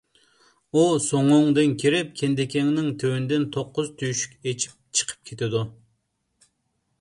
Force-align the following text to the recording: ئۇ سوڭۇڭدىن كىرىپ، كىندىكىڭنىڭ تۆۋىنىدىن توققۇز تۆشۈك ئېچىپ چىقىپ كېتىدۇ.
ئۇ 0.77 0.83
سوڭۇڭدىن 1.07 1.75
كىرىپ، 1.83 2.09
كىندىكىڭنىڭ 2.21 2.87
تۆۋىنىدىن 3.03 3.45
توققۇز 3.57 3.93
تۆشۈك 4.01 4.35
ئېچىپ 4.53 4.75
چىقىپ 5.01 5.31
كېتىدۇ. 5.33 5.63